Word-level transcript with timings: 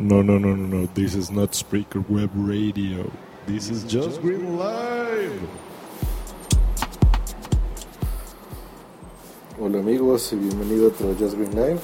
No, 0.00 0.24
no, 0.24 0.40
no, 0.40 0.56
no, 0.56 0.66
no. 0.66 0.86
This 0.86 1.14
is 1.14 1.30
not 1.30 1.52
Spreaker 1.52 2.04
Web 2.08 2.30
Radio. 2.34 3.08
This 3.46 3.70
is 3.70 3.84
Just 3.84 4.20
Green 4.22 4.58
Live. 4.58 5.40
Hola 9.60 9.78
amigos 9.78 10.32
y 10.32 10.36
bienvenido 10.36 10.86
a 10.86 10.88
otro 10.88 11.14
Just 11.16 11.36
Green 11.36 11.54
Live. 11.54 11.78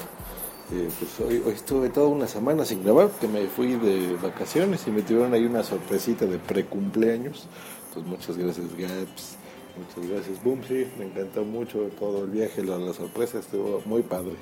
Eh, 0.73 0.89
pues 0.99 1.21
hoy, 1.21 1.41
hoy 1.45 1.53
estuve 1.53 1.89
toda 1.89 2.09
una 2.09 2.27
semana 2.27 2.65
sin 2.65 2.83
grabar 2.83 3.07
porque 3.07 3.29
me 3.29 3.47
fui 3.47 3.75
de 3.75 4.17
vacaciones 4.21 4.85
y 4.87 4.91
me 4.91 5.03
tuvieron 5.03 5.33
ahí 5.33 5.45
una 5.45 5.63
sorpresita 5.63 6.25
de 6.25 6.37
precumpleaños. 6.37 7.47
Entonces 7.87 8.11
muchas 8.11 8.37
gracias 8.37 8.67
Gaps, 8.77 9.37
muchas 9.77 10.11
gracias 10.11 10.43
Boom, 10.43 10.61
sí, 10.67 10.85
me 10.99 11.05
encantó 11.05 11.45
mucho 11.45 11.89
todo 11.97 12.25
el 12.25 12.31
viaje, 12.31 12.61
la, 12.61 12.77
la 12.77 12.91
sorpresa 12.93 13.39
estuvo 13.39 13.81
muy 13.85 14.01
padre. 14.01 14.35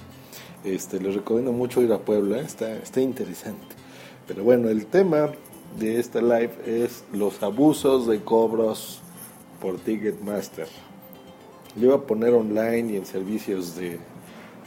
Este, 0.63 0.99
les 0.99 1.15
recomiendo 1.15 1.51
mucho 1.53 1.81
ir 1.81 1.93
a 1.93 1.99
Puebla, 1.99 2.39
está, 2.39 2.73
está 2.73 2.99
interesante. 2.99 3.75
Pero 4.27 4.43
bueno, 4.43 4.69
el 4.69 4.85
tema 4.85 5.31
de 5.79 5.99
esta 5.99 6.21
live 6.21 6.51
es 6.65 7.05
los 7.13 7.41
abusos 7.41 8.07
de 8.07 8.19
cobros 8.21 9.01
por 9.61 9.77
Ticketmaster. 9.79 10.67
Lo 11.77 11.85
iba 11.85 11.95
a 11.95 12.01
poner 12.01 12.33
online 12.33 12.93
y 12.93 12.97
en 12.97 13.05
servicios 13.05 13.75
de, 13.75 13.99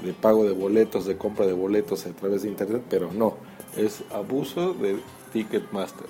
de 0.03 0.13
pago 0.15 0.45
de 0.45 0.53
boletos, 0.53 1.05
de 1.05 1.17
compra 1.17 1.47
de 1.47 1.53
boletos 1.53 2.07
a 2.07 2.11
través 2.11 2.43
de 2.43 2.49
internet, 2.49 2.83
pero 2.89 3.13
no, 3.13 3.35
es 3.77 4.03
abuso 4.13 4.73
de 4.73 4.99
Ticketmaster. 5.33 6.09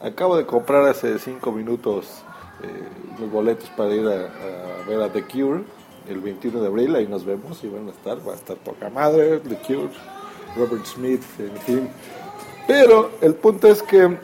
Acabo 0.00 0.36
de 0.36 0.46
comprar 0.46 0.86
hace 0.86 1.18
5 1.18 1.50
minutos 1.52 2.22
eh, 2.62 3.20
los 3.20 3.30
boletos 3.30 3.68
para 3.70 3.94
ir 3.94 4.06
a 4.06 4.84
ver 4.86 5.02
a 5.02 5.12
The 5.12 5.22
Cure 5.24 5.64
el 6.08 6.20
21 6.20 6.60
de 6.60 6.66
abril, 6.66 6.94
ahí 6.94 7.06
nos 7.06 7.24
vemos 7.24 7.62
y 7.64 7.68
van 7.68 7.88
a 7.88 7.90
estar, 7.90 8.26
va 8.26 8.32
a 8.32 8.36
estar 8.36 8.56
poca 8.56 8.90
madre, 8.90 9.40
The 9.40 9.56
Cure, 9.56 9.90
Robert 10.56 10.86
Smith, 10.86 11.22
en 11.38 11.56
fin. 11.62 11.88
Pero 12.66 13.12
el 13.20 13.34
punto 13.34 13.68
es 13.68 13.82
que 13.82 14.16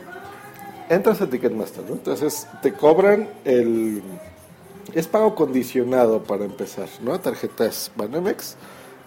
entras 0.89 1.21
a 1.21 1.29
Ticketmaster, 1.29 1.83
¿no? 1.87 1.93
Entonces 1.93 2.47
te 2.61 2.73
cobran 2.73 3.29
el... 3.45 4.01
Es 4.93 5.07
pago 5.07 5.33
condicionado 5.33 6.23
para 6.23 6.45
empezar, 6.45 6.87
¿no? 7.01 7.19
Tarjetas 7.19 7.91
Banamex. 7.95 8.57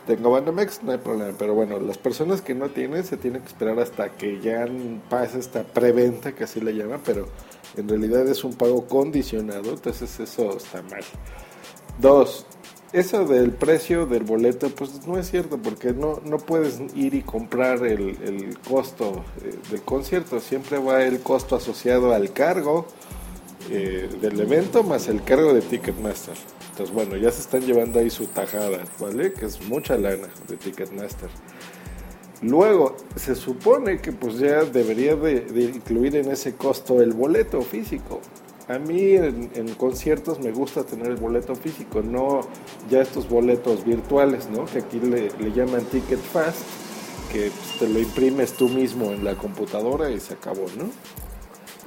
Tengo 0.06 0.30
Banamex, 0.30 0.83
no 0.83 0.92
hay 0.92 0.98
problema. 0.98 1.34
Pero 1.38 1.55
bueno, 1.55 1.78
las 1.78 1.98
personas 1.98 2.40
que 2.40 2.55
no 2.55 2.70
tienen 2.70 3.05
se 3.05 3.16
tienen 3.16 3.42
que 3.42 3.48
esperar 3.48 3.78
hasta 3.78 4.08
que 4.11 4.40
ya 4.40 4.66
pase 5.11 5.38
esta 5.38 5.64
preventa, 5.64 6.34
que 6.34 6.44
así 6.44 6.61
le 6.61 6.74
llaman, 6.74 7.00
pero 7.05 7.28
en 7.77 7.88
realidad 7.88 8.27
es 8.27 8.42
un 8.42 8.55
pago 8.55 8.86
condicionado, 8.86 9.70
entonces 9.70 10.18
eso 10.18 10.56
está 10.56 10.83
mal. 10.83 11.02
Dos, 11.98 12.46
eso 12.92 13.25
del 13.25 13.51
precio 13.51 14.06
del 14.06 14.23
boleto, 14.23 14.70
pues 14.70 15.06
no 15.06 15.19
es 15.19 15.31
cierto, 15.31 15.59
porque 15.59 15.92
no, 15.92 16.20
no 16.25 16.39
puedes 16.39 16.81
ir 16.95 17.15
y 17.15 17.23
comprar 17.23 17.84
el, 17.87 18.17
el 18.23 18.59
costo 18.61 19.25
eh, 19.45 19.55
del 19.70 19.83
concierto, 19.83 20.41
siempre 20.41 20.79
va 20.79 21.03
el 21.03 21.20
costo 21.20 21.57
asociado 21.57 22.14
al 22.14 22.33
cargo 22.33 22.87
eh, 23.70 24.09
del 24.20 24.41
evento 24.41 24.84
más 24.84 25.09
el 25.09 25.25
cargo 25.25 25.53
de 25.53 25.61
Ticketmaster. 25.61 26.37
Entonces, 26.70 26.95
bueno, 26.95 27.17
ya 27.17 27.33
se 27.33 27.41
están 27.41 27.62
llevando 27.62 27.98
ahí 27.98 28.11
su 28.11 28.27
tajada, 28.27 28.84
¿vale? 29.01 29.33
Que 29.33 29.47
es 29.47 29.61
mucha 29.67 29.97
lana 29.97 30.29
de 30.47 30.57
Ticketmaster. 30.57 31.29
Luego, 32.42 32.97
se 33.17 33.34
supone 33.34 34.01
que 34.01 34.12
pues 34.12 34.39
ya 34.39 34.62
debería 34.64 35.17
de, 35.17 35.41
de 35.41 35.62
incluir 35.62 36.17
en 36.17 36.31
ese 36.31 36.55
costo 36.55 37.01
el 37.01 37.12
boleto 37.12 37.62
físico. 37.62 38.20
A 38.69 38.81
mí 38.81 39.12
en, 39.12 39.75
conciertos 39.77 40.41
me 40.41 40.50
gusta 40.50 40.83
tener 40.83 41.06
el 41.06 41.17
boleto 41.17 41.55
físico, 41.55 42.03
no 42.03 42.41
ya 42.91 43.00
estos 43.00 43.28
boletos 43.28 43.84
virtuales, 43.84 44.48
¿no? 44.50 44.64
Que 44.64 44.81
aquí 44.81 44.98
le, 44.98 45.31
le 45.39 45.53
llaman 45.53 45.84
Ticket 45.84 46.19
Fast, 46.19 46.62
que 47.31 47.50
pues, 47.50 47.78
te 47.78 47.89
lo 47.89 48.00
imprimes 48.00 48.55
tú 48.55 48.69
mismo 48.69 49.12
en 49.12 49.25
la 49.25 49.36
computadora 49.36 50.11
y 50.11 50.19
se 50.19 50.34
acabó, 50.34 50.67
¿no? 50.77 50.91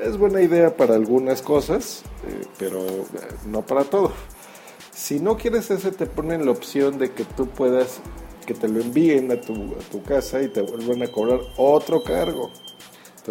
Es 0.01 0.17
buena 0.17 0.41
idea 0.41 0.77
para 0.77 0.95
algunas 0.95 1.41
cosas, 1.41 2.03
eh, 2.25 2.45
pero 2.57 2.79
eh, 2.87 3.03
no 3.45 3.65
para 3.65 3.83
todo. 3.83 4.13
Si 4.93 5.19
no 5.19 5.35
quieres 5.35 5.69
ese, 5.71 5.91
te 5.91 6.05
ponen 6.05 6.45
la 6.45 6.51
opción 6.51 6.97
de 6.97 7.11
que 7.11 7.25
tú 7.25 7.47
puedas, 7.47 7.99
que 8.45 8.53
te 8.53 8.69
lo 8.69 8.79
envíen 8.79 9.29
a 9.33 9.41
tu, 9.41 9.53
a 9.53 9.91
tu 9.91 10.01
casa 10.03 10.41
y 10.41 10.47
te 10.47 10.61
vuelvan 10.61 11.03
a 11.03 11.11
cobrar 11.11 11.41
otro 11.57 12.03
cargo. 12.03 12.51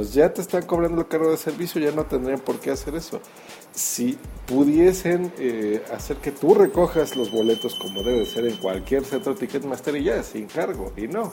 Ya 0.02 0.32
te 0.32 0.40
están 0.40 0.64
cobrando 0.64 1.00
el 1.00 1.08
cargo 1.08 1.30
de 1.30 1.36
servicio, 1.36 1.80
ya 1.80 1.92
no 1.92 2.04
tendrían 2.04 2.40
por 2.40 2.60
qué 2.60 2.70
hacer 2.70 2.94
eso. 2.94 3.20
Si 3.72 4.18
pudiesen 4.46 5.32
eh, 5.38 5.82
hacer 5.92 6.16
que 6.18 6.30
tú 6.30 6.54
recojas 6.54 7.16
los 7.16 7.30
boletos 7.30 7.74
como 7.74 8.02
debe 8.02 8.24
ser 8.26 8.46
en 8.46 8.56
cualquier 8.56 9.04
centro 9.04 9.34
Ticketmaster 9.34 9.96
y 9.96 10.04
ya, 10.04 10.22
sin 10.22 10.46
cargo, 10.46 10.92
y 10.96 11.08
no. 11.08 11.32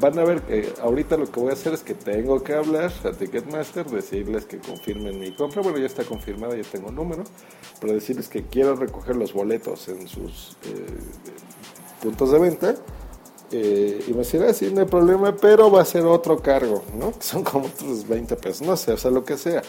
Van 0.00 0.18
a 0.18 0.24
ver 0.24 0.42
que 0.42 0.72
ahorita 0.80 1.16
lo 1.16 1.30
que 1.30 1.40
voy 1.40 1.50
a 1.50 1.52
hacer 1.54 1.74
es 1.74 1.82
que 1.82 1.94
tengo 1.94 2.42
que 2.42 2.54
hablar 2.54 2.92
a 3.04 3.12
Ticketmaster, 3.12 3.86
decirles 3.86 4.44
que 4.46 4.58
confirmen 4.58 5.18
mi 5.18 5.34
compra, 5.34 5.62
bueno 5.62 5.78
ya 5.78 5.86
está 5.86 6.04
confirmada, 6.04 6.56
ya 6.56 6.62
tengo 6.62 6.90
número, 6.90 7.24
pero 7.80 7.92
decirles 7.92 8.28
que 8.28 8.44
quiero 8.44 8.76
recoger 8.76 9.16
los 9.16 9.32
boletos 9.32 9.88
en 9.88 10.06
sus 10.08 10.56
eh, 10.64 10.86
puntos 12.02 12.32
de 12.32 12.38
venta 12.38 12.74
eh, 13.52 14.04
y 14.08 14.12
me 14.12 14.18
decían, 14.18 14.44
ah, 14.48 14.54
sí, 14.54 14.70
no 14.72 14.80
hay 14.80 14.86
problema, 14.86 15.36
pero 15.36 15.70
va 15.70 15.82
a 15.82 15.84
ser 15.84 16.04
otro 16.06 16.38
cargo, 16.38 16.82
¿no? 16.98 17.12
Son 17.20 17.44
como 17.44 17.66
otros 17.66 18.08
20 18.08 18.36
pesos, 18.36 18.66
no 18.66 18.76
sé, 18.76 18.92
o 18.92 18.96
sea, 18.96 19.10
lo 19.10 19.24
que 19.24 19.36
sea. 19.36 19.62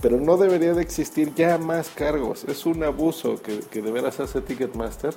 Pero 0.00 0.20
no 0.20 0.36
debería 0.36 0.74
de 0.74 0.82
existir 0.82 1.34
ya 1.34 1.58
más 1.58 1.88
cargos. 1.88 2.44
Es 2.44 2.66
un 2.66 2.82
abuso 2.84 3.36
que, 3.42 3.60
que 3.60 3.82
de 3.82 3.90
veras 3.90 4.20
hace 4.20 4.40
Ticketmaster. 4.40 5.14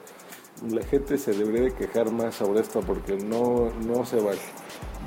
La 0.69 0.83
gente 0.83 1.17
se 1.17 1.33
debería 1.33 1.61
de 1.63 1.73
quejar 1.73 2.11
más 2.11 2.35
sobre 2.35 2.61
esto 2.61 2.81
porque 2.81 3.15
no, 3.15 3.71
no 3.85 4.05
se 4.05 4.17
vale. 4.17 4.39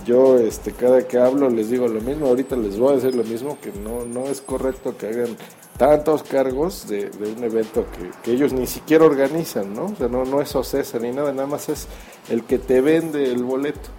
Yo 0.05 0.39
este, 0.39 0.73
cada 0.73 1.07
que 1.07 1.19
hablo 1.19 1.49
les 1.49 1.71
digo 1.71 1.89
lo 1.89 2.01
mismo, 2.01 2.27
ahorita 2.27 2.57
les 2.57 2.79
voy 2.79 2.93
a 2.93 2.97
decir 2.97 3.15
lo 3.15 3.25
mismo, 3.25 3.59
que 3.61 3.73
no, 3.73 4.05
no 4.05 4.27
es 4.27 4.41
correcto 4.41 4.97
que 4.97 5.07
hagan 5.07 5.37
tantos 5.79 6.23
cargos 6.23 6.87
de, 6.89 7.11
de 7.11 7.33
un 7.33 7.43
evento 7.43 7.87
que, 7.91 8.11
que, 8.23 8.33
ellos 8.33 8.53
ni 8.53 8.67
siquiera 8.67 9.05
organizan, 9.05 9.75
¿no? 9.75 9.87
O 9.87 9.97
sea, 9.97 10.09
no, 10.09 10.25
no 10.25 10.41
es 10.41 10.55
OCESA 10.55 10.99
ni 10.99 11.11
nada, 11.11 11.33
nada 11.33 11.47
más 11.47 11.69
es 11.69 11.89
el 12.29 12.45
que 12.45 12.59
te 12.59 12.81
vende 12.81 13.25
el 13.25 13.43
boleto. 13.43 13.91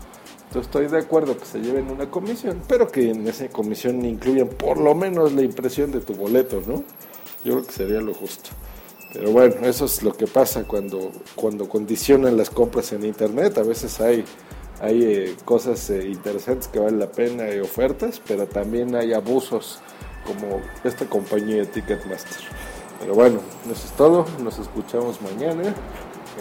Entonces 0.47 0.67
estoy 0.67 0.87
de 0.87 0.99
acuerdo 0.99 1.37
que 1.37 1.45
se 1.45 1.59
lleven 1.59 1.91
una 1.91 2.09
comisión, 2.09 2.61
pero 2.67 2.87
que 2.87 3.09
en 3.09 3.27
esa 3.27 3.47
comisión 3.49 4.05
incluyan 4.05 4.47
por 4.47 4.77
lo 4.77 4.95
menos 4.95 5.33
la 5.33 5.41
impresión 5.41 5.91
de 5.91 5.99
tu 5.99 6.13
boleto, 6.13 6.61
¿no? 6.65 6.83
Yo 7.43 7.53
creo 7.53 7.63
que 7.65 7.73
sería 7.73 7.99
lo 7.99 8.13
justo. 8.13 8.51
Pero 9.11 9.31
bueno, 9.31 9.55
eso 9.63 9.85
es 9.85 10.03
lo 10.03 10.13
que 10.13 10.27
pasa 10.27 10.63
cuando, 10.65 11.11
cuando 11.35 11.67
condicionan 11.69 12.37
las 12.37 12.49
compras 12.49 12.91
en 12.91 13.05
Internet. 13.05 13.57
A 13.57 13.63
veces 13.63 13.99
hay, 14.01 14.25
hay 14.81 15.03
eh, 15.03 15.35
cosas 15.45 15.89
eh, 15.89 16.07
interesantes 16.07 16.67
que 16.67 16.79
valen 16.79 16.99
la 16.99 17.11
pena 17.11 17.53
y 17.53 17.59
ofertas, 17.59 18.21
pero 18.27 18.45
también 18.47 18.95
hay 18.95 19.13
abusos 19.13 19.79
como 20.25 20.61
esta 20.83 21.05
compañía 21.05 21.57
de 21.57 21.65
Ticketmaster. 21.65 22.43
Pero 22.99 23.13
bueno, 23.13 23.39
eso 23.65 23.85
es 23.85 23.91
todo. 23.93 24.25
Nos 24.43 24.59
escuchamos 24.59 25.21
mañana. 25.21 25.73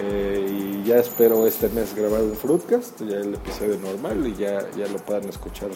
Eh, 0.00 0.80
y 0.82 0.88
ya 0.88 0.96
espero 0.96 1.46
este 1.46 1.68
mes 1.68 1.94
grabar 1.94 2.22
un 2.22 2.34
Fruitcast, 2.34 3.00
ya 3.02 3.16
el 3.16 3.34
episodio 3.34 3.78
normal 3.78 4.26
y 4.26 4.34
ya, 4.34 4.68
ya 4.76 4.88
lo 4.88 4.98
puedan 4.98 5.28
escuchar 5.28 5.70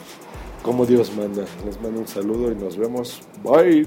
como 0.62 0.86
Dios 0.86 1.12
manda. 1.16 1.44
Les 1.64 1.80
mando 1.80 2.00
un 2.00 2.08
saludo 2.08 2.50
y 2.50 2.56
nos 2.56 2.76
vemos. 2.76 3.20
Bye. 3.42 3.86